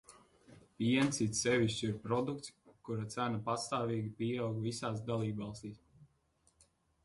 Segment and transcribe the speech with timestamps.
[0.77, 2.53] Piens it sevišķi ir produkts,
[2.89, 5.81] kura cena pastāvīgi pieaug visās dalībvalstīs.